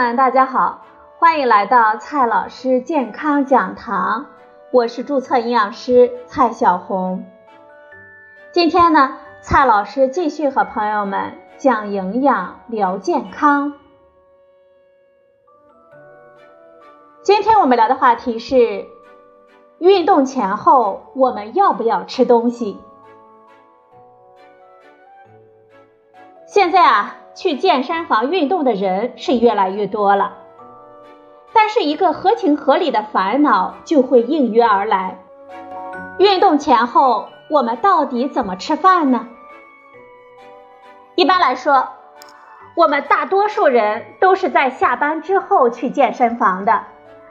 [0.00, 0.80] 们，大家好，
[1.18, 4.28] 欢迎来到蔡老师健康讲堂，
[4.72, 7.26] 我是注册营养师蔡小红。
[8.50, 13.74] 今天呢，蔡老师继续和朋友们讲营养聊健康。
[17.22, 18.86] 今天我们聊的话题是：
[19.80, 22.80] 运动前后我们要不要吃东西？
[26.46, 27.19] 现在啊。
[27.40, 30.34] 去健身房运动的人是越来越多了，
[31.54, 35.16] 但是一个合情合理的烦恼就会应约而来：
[36.18, 39.26] 运动前后我们到底怎么吃饭呢？
[41.14, 41.88] 一般来说，
[42.74, 46.82] 我们大多数人都是在下班之后去健身房的，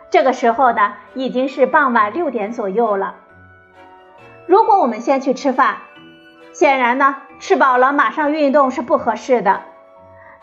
[0.09, 3.13] 这个时候呢已经是傍晚六点左右了。
[4.47, 5.77] 如果我们先去吃饭，
[6.51, 9.61] 显然呢吃饱了马上运动是不合适的。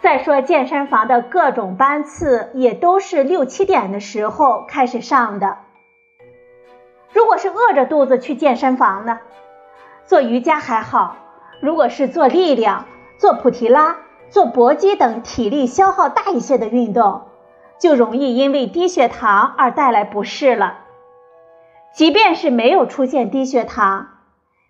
[0.07, 5.57] 再说健身房的各种班次也都是六七点的时候开始上的。
[7.13, 9.19] 如果是饿着肚子去健身房呢，
[10.05, 11.17] 做瑜伽还好；
[11.61, 12.85] 如果是做力量、
[13.19, 13.97] 做普提拉、
[14.29, 17.23] 做搏击等体力消耗大一些的运动，
[17.81, 20.85] 就容易因为低血糖而带来不适了。
[21.93, 24.07] 即便是没有出现低血糖，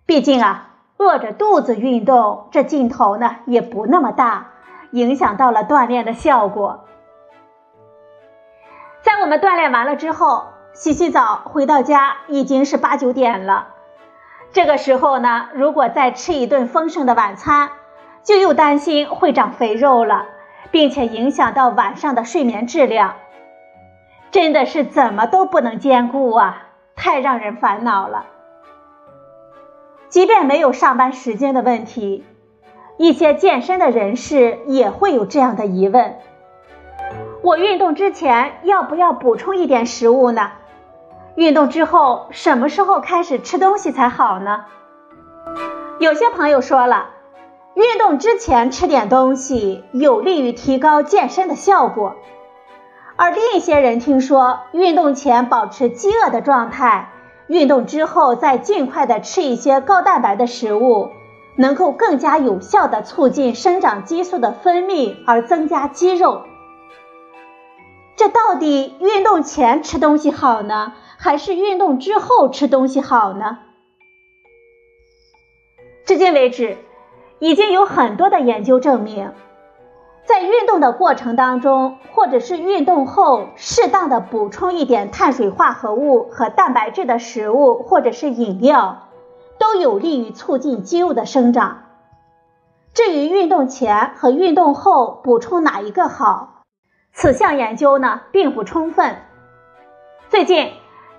[0.07, 4.53] 毕竟啊，饿着肚子运动，这劲头呢也不那么大。
[4.91, 6.85] 影响到了锻炼的效果。
[9.01, 13.69] 在我们锻炼完了之后，洗洗澡回到家已经是八九点了。
[14.51, 17.69] 这个时候呢，如果再吃一顿丰盛的晚餐，
[18.23, 20.25] 就又担心会长肥肉了，
[20.71, 23.15] 并且影响到晚上的睡眠质量。
[24.31, 28.25] 真的是怎么都不能兼顾啊，太让人烦恼了。
[30.09, 32.25] 即便没有上班时间的问题。
[32.97, 36.17] 一些健身的人士也会有这样的疑问：
[37.43, 40.51] 我运动之前要不要补充一点食物呢？
[41.35, 44.65] 运动之后什么时候开始吃东西才好呢？
[45.99, 47.09] 有些朋友说了，
[47.75, 52.15] 运动之前吃点东西有利于提高健身的效果，
[53.15, 57.11] 而另一些人听说运动前保持饥饿的状态，
[57.45, 61.11] 运动之后再尽快的吃一些高蛋白的食物。
[61.57, 66.43] 能够更加有效的促进生长激素的分泌，而增加肌肉。
[68.15, 73.59] 这到底运动前吃东西好呢，还是运动之后吃东西好呢？
[76.05, 76.77] 至今为止，
[77.39, 79.33] 已经有很多的研究证明，
[80.25, 89.06] 在运动的过程当中，或者是运动后，适当的补充一点碳水化合物和蛋白质的食物，或者是饮料。
[89.59, 91.83] 都有利于促进肌肉的生长。
[92.93, 96.63] 至于运动前和运动后补充哪一个好，
[97.13, 99.17] 此项研究呢并不充分。
[100.29, 100.65] 最近，《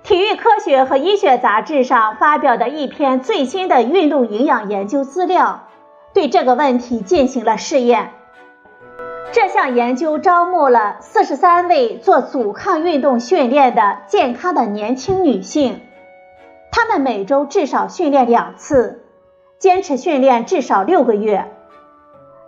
[0.03, 5.69] 体育科学和医学杂志》上发表的一篇最新的运动营养研究资料，
[6.13, 8.13] 对这个问题进行了试验。
[9.31, 15.83] 这项研究招募了四十三位做阻抗运动训练的健康的年轻女性。
[16.71, 19.05] 他们每周至少训练两次，
[19.59, 21.53] 坚持训练至少六个月。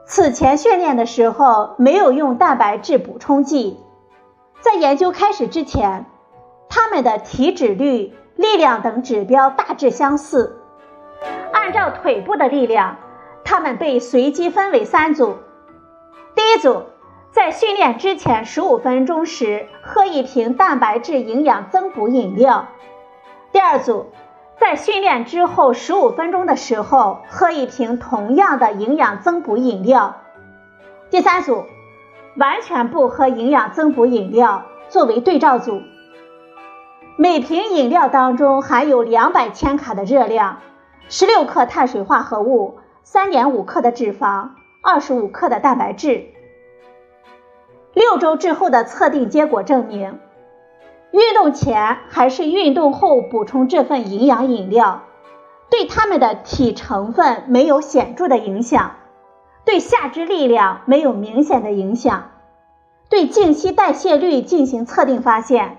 [0.06, 3.78] 此前训练的时候没有用蛋白质补充剂。
[4.60, 6.06] 在研究开始之前，
[6.68, 10.60] 他们的体脂率、力量等指标大致相似。
[11.52, 12.96] 按照腿部的力量，
[13.44, 15.36] 他们被随机分为三组。
[16.34, 16.84] 第一组
[17.32, 22.66] 在训练之前十五分钟时喝一瓶蛋白质营养增补饮料。
[23.52, 24.06] 第二组。
[24.60, 30.16] 在训练之后十五分钟的时候，喝一瓶同样的营养增补饮料。
[31.08, 31.64] 第三组
[32.36, 35.80] 完全不喝营养增补饮料，作为对照组。
[37.16, 40.58] 每瓶饮料当中含有两百千卡的热量，
[41.08, 44.50] 十六克碳水化合物，三点五克的脂肪，
[44.82, 46.26] 二十五克的蛋白质。
[47.94, 50.18] 六周之后的测定结果证明。
[51.12, 55.02] 运动前还是运动后补充这份营养饮料，
[55.68, 58.92] 对他们的体成分没有显著的影响，
[59.64, 62.30] 对下肢力量没有明显的影响。
[63.08, 65.78] 对静息代谢率进行测定，发现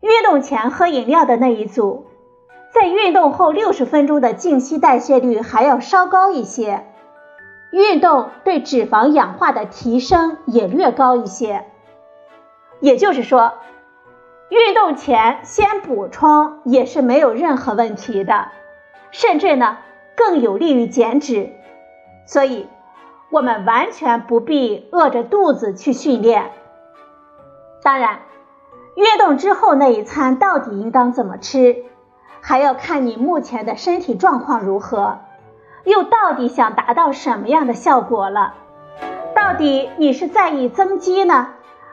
[0.00, 2.06] 运动前喝饮料的那一组，
[2.72, 6.86] 在运动后六十分钟的静息代谢率还要稍高一些，
[7.72, 11.66] 运动对脂肪氧化的提升也略高一些。
[12.80, 13.52] 也就是说。
[14.48, 18.48] 运动前先补充也是没有任何问题的，
[19.10, 19.78] 甚至呢
[20.16, 21.50] 更有利于减脂，
[22.26, 22.68] 所以
[23.30, 26.52] 我们完全不必饿着肚子去训练。
[27.82, 28.20] 当然，
[28.94, 31.84] 运动之后那一餐到底应当怎么吃，
[32.40, 35.18] 还要看你目前的身体状况如何，
[35.82, 38.54] 又到底想达到什么样的效果了。
[39.34, 41.48] 到底你是在意增肌呢，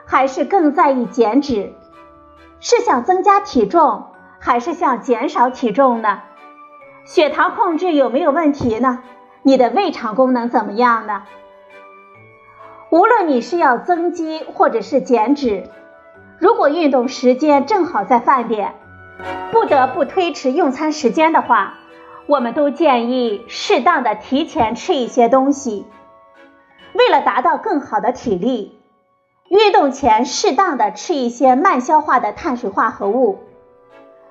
[0.05, 1.73] 还是更在意减脂？
[2.63, 4.05] 是想增加体重，
[4.39, 6.21] 还是想减少体重呢？
[7.03, 9.03] 血糖控制有没有问题呢？
[9.41, 11.23] 你的胃肠功能怎么样呢？
[12.89, 15.69] 无论你是要增肌或者是减脂，
[16.39, 18.75] 如果运动时间正好在饭点，
[19.51, 21.73] 不得不推迟用餐时间的话，
[22.27, 25.85] 我们都建议适当的提前吃一些东西。
[26.93, 28.79] 为了达到更好的体力，
[29.53, 33.37] 运动前适当的吃一些慢消化的碳水化合物。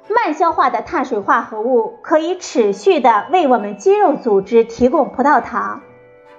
[0.09, 5.83] 慢消化的碳水化合物可以持续的为我们肌肉组织提供葡萄糖。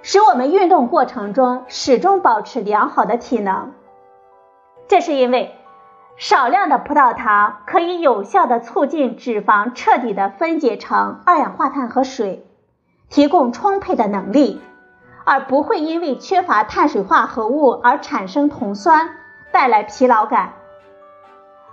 [0.02, 3.72] 使我们运动过程中始终保持良好的体能，
[4.86, 5.54] 这是因为
[6.18, 12.46] 少量的葡萄糖可以有效的促进脂肪彻底的分解成二氧化碳和水，
[13.08, 14.60] 提供充沛的能力，
[15.24, 19.16] 而不会因为缺乏碳水化合物而产生酮酸，
[19.52, 20.54] 带来疲劳感。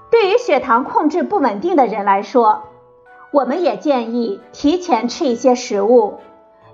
[0.09, 2.63] 对于血糖控制不稳定的人来说，
[3.31, 6.19] 我们也建议提前吃一些食物。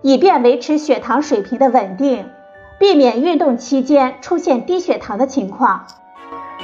[0.03, 2.29] 以便维持血糖水平的稳定，
[2.79, 5.87] 避免运动期间出现低血糖的情况。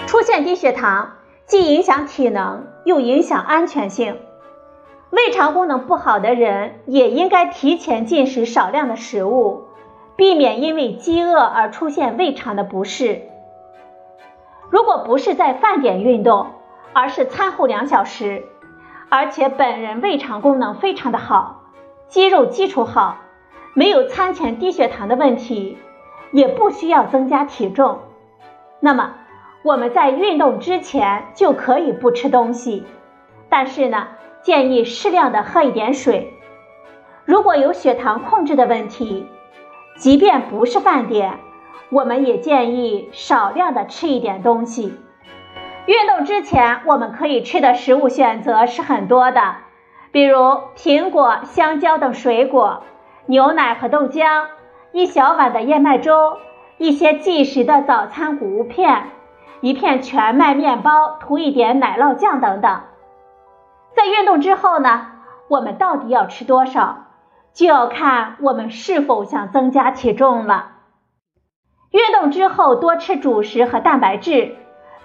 [0.05, 1.13] 出现低血糖
[1.47, 4.19] 既影响体能，又影响安全性。
[5.09, 9.63] 胃肠功能不好的人也应该提前进食少量的食物，
[10.15, 13.21] 避免因为饥饿而出现胃肠的不适。
[14.69, 16.47] 如果不是在饭点运动，
[16.93, 18.43] 而是餐后两小时，
[19.09, 21.61] 而且本人胃肠功能非常的好，
[22.07, 23.17] 肌肉基础好。
[23.75, 25.79] 没有餐前低血糖的问题，
[26.31, 28.01] 也不需要增加体重，
[28.79, 29.15] 那么
[29.63, 32.85] 我们在运动之前就可以不吃东西，
[33.49, 34.09] 但是呢，
[34.43, 36.33] 建议适量的喝一点水。
[37.25, 39.27] 如果有血糖控制的问题，
[39.95, 41.39] 即便不是饭点，
[41.89, 44.97] 我们也建议少量的吃一点东西。
[45.85, 49.55] 运动之前我们可以吃的食物选择是很多的，
[50.11, 50.37] 比如
[50.75, 52.83] 苹果、香蕉等水果。
[53.25, 54.47] 牛奶和豆浆，
[54.91, 56.37] 一小碗的燕麦粥，
[56.77, 59.11] 一些即食的早餐谷物片，
[59.61, 62.81] 一片全麦面包，涂一点奶酪酱等等。
[63.95, 65.07] 在运动之后呢，
[65.47, 67.05] 我们到底要吃多少，
[67.53, 70.71] 就要看我们是否想增加体重了。
[71.91, 74.55] 运动之后多吃主食和蛋白质，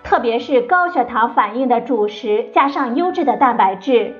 [0.02, 4.16] 特别是高血糖反应的主食，加上优质的蛋白质，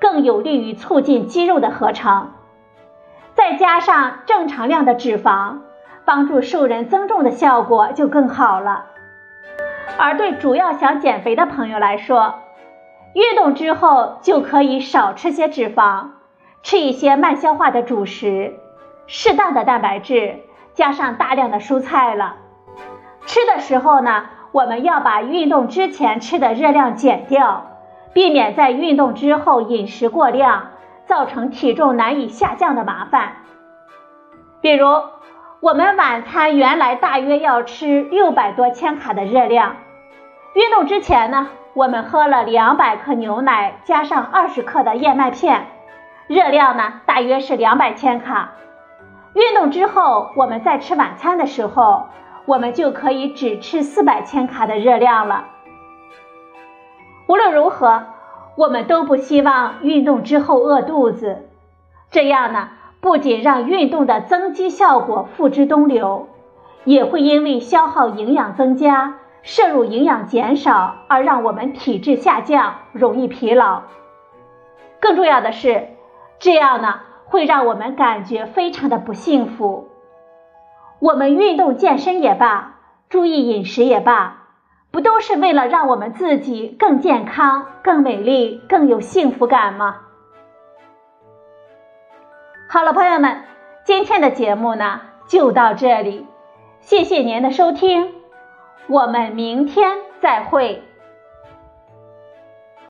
[0.00, 2.30] 更有利于促进肌肉的合成。
[3.34, 5.58] 再加上正常量的脂肪，
[6.04, 8.86] 帮助瘦人增重的效果就更好了。
[9.98, 12.36] 而对主要想减肥的朋友来说，
[13.14, 16.10] 运动之后就可以少吃些脂肪，
[16.64, 18.58] 吃一些慢消化的主食，
[19.06, 20.40] 适当的蛋白质，
[20.72, 22.34] 加上大量的蔬菜了。
[23.26, 27.66] 吃的时候呢，我们要把运动之前吃的热量减掉，
[28.12, 30.70] 避免在运动之后饮食过量。
[31.06, 33.34] 造成体重难以下降的麻烦，
[34.62, 34.86] 比如
[35.60, 39.76] 我们晚餐原来大约要吃六百多千卡的热量，
[40.54, 45.66] 运动之前呢，我们喝了两百克牛奶加上二十克的燕麦片，
[46.26, 48.52] 热量呢大约是两百千卡。
[49.34, 52.06] 运动之后，我们在吃晚餐的时候，
[52.46, 55.46] 我们就可以只吃四百千卡的热量了。
[57.26, 58.04] 无论如何。
[58.56, 61.48] 我们都不希望运动之后饿肚子，
[62.12, 62.68] 这样呢，
[63.00, 66.28] 不仅让运动的增肌效果付之东流，
[66.84, 73.82] 也会因为消耗营养增加、摄入营养减少而让我们体质下降，容易疲劳。
[75.00, 75.88] 更重要的是，
[76.44, 79.88] 这样呢，会让我们感觉非常的不幸福。
[80.98, 84.42] 我们运动健身也罢，注意饮食也罢。
[84.90, 90.02] 不都是为了让我们自己更健康、更美丽、更有幸福感吗？
[92.68, 93.44] 好了，朋友们，
[93.84, 96.26] 今天的节目呢就到这里，
[96.80, 98.12] 谢谢您的收听，
[98.86, 100.82] 我们明天再会。